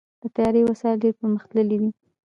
د 0.21 0.23
طیارې 0.35 0.61
وسایل 0.69 0.97
ډېر 1.03 1.13
پرمختللي 1.19 1.77
دي. 1.81 1.89